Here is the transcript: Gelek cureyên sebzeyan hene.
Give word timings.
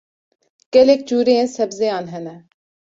Gelek 0.71 1.01
cureyên 1.09 1.47
sebzeyan 1.55 2.05
hene. 2.13 2.35